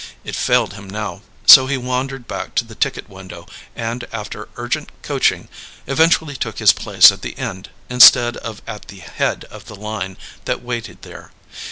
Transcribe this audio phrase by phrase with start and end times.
[0.23, 4.91] It failed him now; so he wandered back to the ticket window, and, after urgent
[5.03, 5.47] coaching,
[5.85, 10.17] eventually took his place at the end instead of at the head of the line
[10.45, 11.29] that waited there.